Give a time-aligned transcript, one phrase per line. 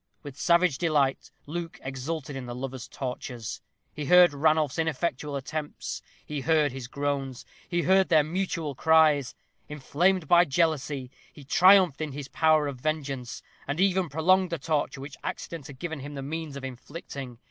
[0.23, 3.61] With savage delight Luke exulted in the lovers' tortures.
[3.93, 9.35] He heard Ranulph's ineffectual attempts; he heard his groans; he heard their mutual cries.
[9.69, 15.01] Inflamed by jealousy, he triumphed in his power of vengeance, and even prolonged the torture
[15.01, 17.37] which accident had given him the means of inflicting.